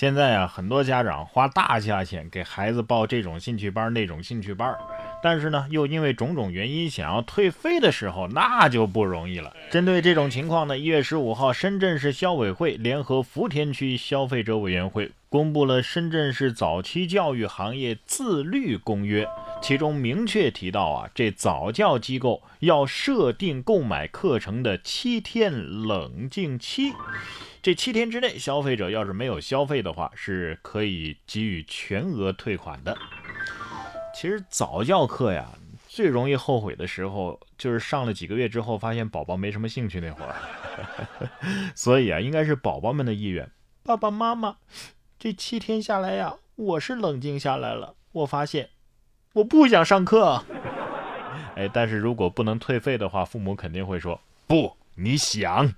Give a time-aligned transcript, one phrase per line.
[0.00, 4.74] 现在啊，很多家长花大价钱给孩子报这种兴趣班、那种兴趣班，
[5.22, 9.54] 但是呢，又因为种种原因想要退费的时候，那就不容易了。
[9.70, 19.26] 针对这种情况呢，一月十五号，深圳市消委会联合福田区消费者委员会公布了《深圳市早期教育行业自律公约》，
[19.60, 26.94] 其中明确提到啊，这早教机构要设定购买课程的七天冷静期。
[27.62, 32.96] 这七天之内，消费者要是没有消费的话，是可以给予全额退款的。
[34.14, 35.46] 其实早教课呀，
[35.86, 40.34] 最容易后悔的时候，就是上了几个月之后，发现宝宝没什么兴趣那会儿。
[41.76, 43.50] 所以啊，应该是宝宝们的意愿。
[43.82, 44.56] 爸爸妈妈，
[45.18, 47.94] 这七天下来呀，我是冷静下来了。
[48.12, 48.70] 我发现，
[49.34, 50.44] 我不想上课。
[51.56, 55.74] 哎，但是如果不能退费的话，父母肯定会说不，你想。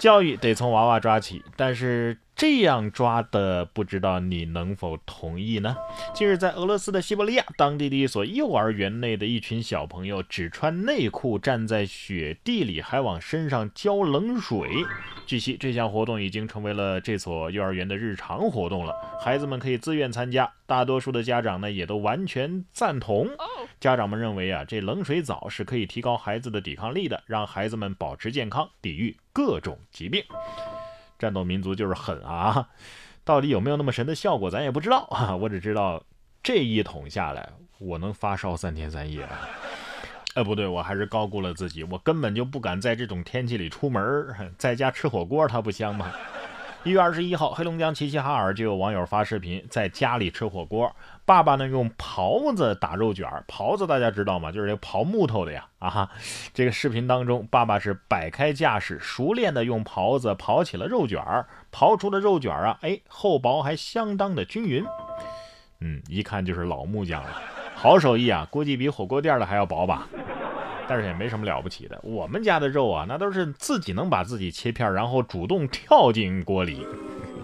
[0.00, 5.76] 教育得从娃娃抓起，但是这样抓的，不知道你能否同意呢？
[6.14, 14.70] 近日，在俄罗斯的西伯利亚，当地的一所幼儿园内的一群小朋友只穿内裤站在雪地里，还往身上浇冷水。
[15.26, 18.94] 据悉，这项活动已经成为了这所幼儿园的日常活动了。
[19.22, 23.28] 孩子们可以自愿参加，大多数的家长呢也都完全赞同。
[23.80, 30.22] 家长们认为啊，这冷水澡是可以提高孩子的抵抗力的，让孩子们保持健康，抵御各种疾病。
[31.18, 32.68] 战斗民族就是狠啊！
[33.24, 35.34] 到底有没有那么神的效果，咱也不知道啊。
[35.34, 36.02] 我只知道
[36.42, 39.26] 这一桶下来，我能发烧三天三夜。
[40.34, 44.02] 呃，不对，我还是高估了自己，我根本就不敢在这种天气里出门，
[44.58, 46.12] 在家吃火锅它不香吗？
[46.82, 50.90] 一月二十一号，黑龙江齐齐哈尔就有网友发视频，在家里吃火锅，
[51.26, 54.50] 爸爸呢用刨子打肉卷，刨子大家知道吗？
[54.50, 56.10] 就是这刨木头的呀，啊哈，
[56.54, 64.82] 这个视频当中，爸爸是摆开架势，熟练的用刨子刨起了肉卷儿，刨出的肉卷儿啊，哎，厚薄还相当的均匀，
[65.80, 67.30] 嗯，一看就是老木匠了。
[67.74, 70.08] 好手艺啊，估计比火锅店的还要薄吧，
[70.88, 71.98] 但是也没什么了不起的。
[72.02, 76.86] 我们家的肉啊，那都是自己能把自己切片，然后主动跳进锅里。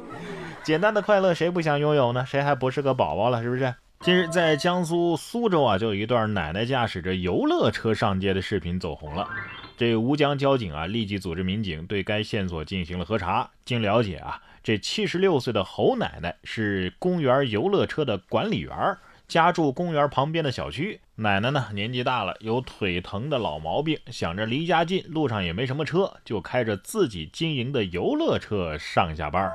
[0.63, 2.27] 简单的快乐谁不想拥有呢？
[2.27, 3.43] 谁还不是个宝宝了？
[3.43, 3.75] 是不是？
[4.01, 9.29] 近日在江苏苏州啊，就有一段奶奶驾驶着游乐车上街的视频走红了。
[9.77, 13.49] 这吴江交警啊，立即组织民警对该线索进行了核查。
[13.65, 18.99] 经了解啊，这七十六岁的侯奶奶是公园游乐车的管理员儿。
[19.29, 29.53] 家住公园旁边的小区，奶奶呢年纪大了，有腿疼的老毛病，想着离家近，路上也没什么车，就开着自己经营的游乐车上下班。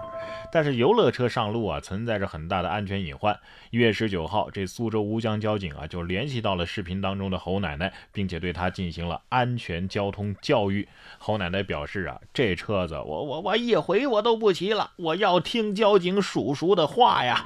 [0.51, 3.39] 但是游乐车上路啊，存在着很大的安全隐患。
[3.69, 10.85] 一月十九号，这苏州吴江交警啊就联系到了视频当中的侯奶奶，并且对她进行了安全交通教育。
[11.17, 17.45] 侯奶奶表示啊，这车子我我我一回我都不骑了，我要听交警叔叔的话呀。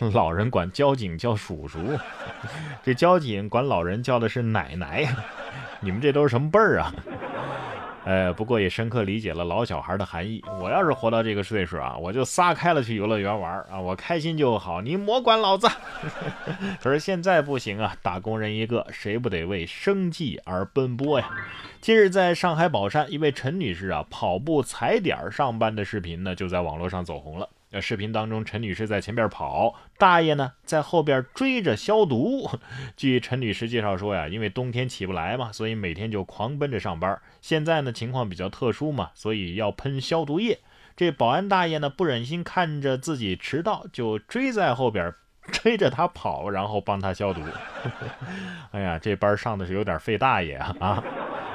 [0.12, 1.78] 老人管交警叫叔叔，
[2.82, 5.14] 这交警管老人叫的是奶奶，
[5.80, 6.92] 你们这都是什么辈儿啊？
[8.02, 10.42] 呃，不过也深刻理解了老小孩的含义。
[10.58, 15.68] 我要是活到这个岁数啊，我就撒开了去游乐园玩啊，我开心就好，你莫管老子。
[16.80, 21.30] 可是现在不行啊，打工人一个，谁不得为生计而奔波呀？
[21.82, 27.46] 近日，在上海宝山，一位陈女士啊，跑步踩点上班的视频呢，就在网络上走红了。
[27.72, 32.50] 那视频当中，陈女士在前边跑，大爷呢在后边追着消毒。
[32.96, 37.20] 据陈女士介绍说呀，因为冬天起不来嘛，所以每天就狂奔着上班。
[37.40, 40.58] 现在呢情况比较特殊嘛，所以要喷消毒液。
[40.96, 45.14] 这保安大爷呢不忍心看着自己迟到，就追在后边
[45.52, 47.40] 追着他跑，然后帮他消毒。
[48.72, 51.04] 哎呀，这班上的是有点费大爷啊啊！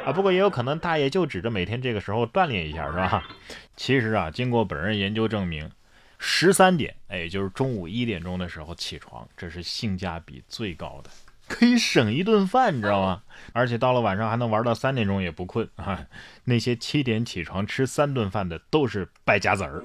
[0.06, 3.22] 啊，不过也有可能大爷就指着每天这个时候锻炼一下，是吧？
[3.76, 5.70] 其实啊，经过本人研究证明。
[6.28, 11.10] 十三点，哎，就是中午一点钟的时候起床，这是性价比最高的，
[11.48, 13.22] 可以省一顿饭，你知道吗？
[13.54, 16.08] 而且到了晚上还能玩到三点钟也不困啊。
[16.46, 19.84] 那些七点起床吃三顿饭的都是败家子儿。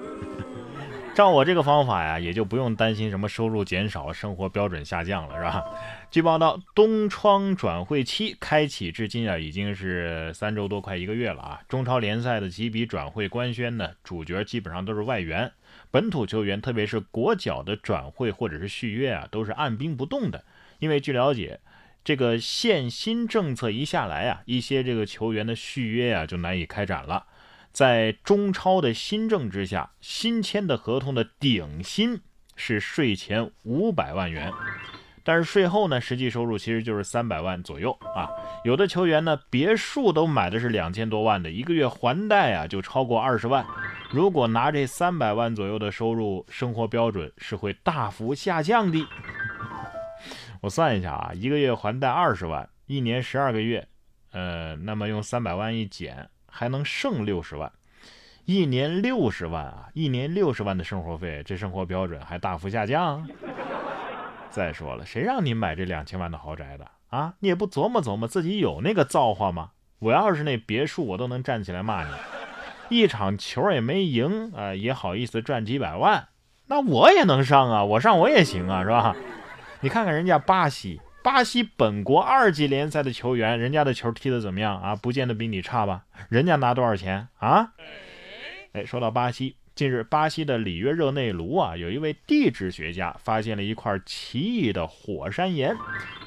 [1.13, 5.63] 照我这个方法呀，也就不用担心什么收入减少、生活标准下降了，是吧？
[6.09, 11.61] 据报道，东窗转会期开启至今啊，已经是三周多，快一个月了啊。
[11.67, 15.51] 中超联赛的几笔转会官宣呢，主角基本上都是外援。
[15.91, 20.45] 本土球员，特别是国脚的转会或者是续约啊，都是按兵不动的。
[20.79, 21.59] 因为据了解，
[22.05, 27.25] 这个限薪政策一下来啊，一些这个球员的续约啊就难以开展了。
[27.71, 32.21] 在中超的新政之下，新签的合同的顶薪
[32.55, 34.51] 是税前五百万元。
[35.23, 38.27] 但是税后呢，实际收入其实就是三百万左右啊。
[38.63, 43.63] 有的球员呢，别墅都买的是两千多万的，一个月还贷啊就超过二十万。
[44.09, 49.07] 如果拿这三百万左右的收入，生活标准是会大幅下降的。
[50.59, 53.87] 我算一下啊，一个月还贷二十万，一年十二个月，
[54.31, 57.71] 呃，那么用三百万一减，还能剩六十万。
[58.45, 63.27] 一年六十万啊，一年六十万的生活费，这生活标准还大幅下降。
[64.51, 67.33] 再说了，谁让你买这两千万的豪宅的啊？
[67.39, 69.71] 你也不琢磨琢磨自己有那个造化吗？
[69.99, 72.11] 我要是那别墅，我都能站起来骂你。
[72.89, 76.27] 一场球也没赢啊，也好意思赚几百万？
[76.65, 79.15] 那我也能上啊，我上我也行啊，是吧？
[79.81, 84.95] 你看看人家巴西，巴西本国二级联赛的球员，人家的球踢得怎么样啊？
[84.95, 86.05] 不见得比你差吧？
[86.29, 87.73] 人家拿多少钱啊？
[88.73, 89.55] 哎，说到巴西。
[89.73, 95.75] 近日，巴西的里约热内卢啊，有一位地质学家发现了一块奇异的火山岩。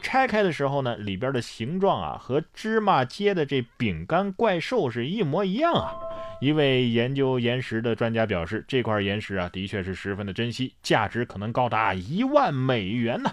[0.00, 5.93] 拆开的时候呢，里边的形状啊，和芝麻街的这饼干怪兽是一模一样啊。
[6.41, 13.33] 一位研究岩石的专家表示，这块岩石啊，的确是十分的珍惜，价值可能高达一万美元呢。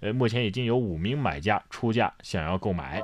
[0.00, 3.02] 呃，目前已经有五名买家出价想要购买。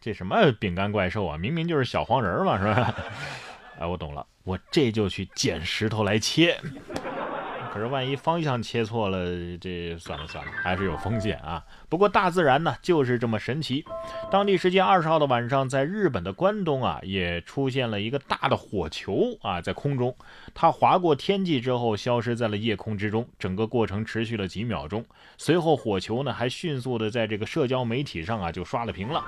[0.00, 1.36] 这什么饼干怪兽啊？
[1.38, 2.94] 明明就是小黄人嘛，是吧？
[3.80, 4.24] 哎，我懂了。
[4.44, 6.60] 我这就去捡石头来切，
[7.74, 9.26] 可是万一方向切错了，
[9.60, 11.60] 这算了算了，还是有风险啊。
[11.88, 13.84] 不过大自然呢，就是这么神奇。
[14.30, 20.16] 当地时间二十号的晚上，在日本的关东啊，也出现了一个大的火球啊，在空中，
[20.54, 23.26] 它划过天际之后，消失在了夜空之中。
[23.40, 25.04] 整个过程持续了几秒钟，
[25.36, 29.24] 随后火球呢，还迅速的在这个社交媒体上啊，就刷了屏了。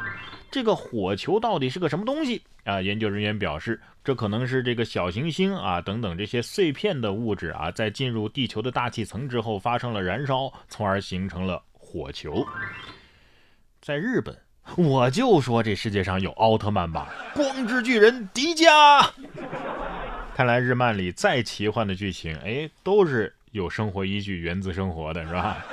[0.50, 2.42] 这个火球到底是个什么东西？
[2.64, 12.44] 啊，研究人员表示，这可能是这个小行星啊等等这些碎片的物质啊，在进入地球的大气层之后发生了燃烧，从而形成了火球。
[13.80, 14.36] 在日本，
[14.76, 19.08] 我就说这世界上有奥特曼吧，光之巨人迪迦。
[20.34, 25.64] 看来日漫里再奇幻的剧情，哎，都是有生活依据、源自生活的，是吧？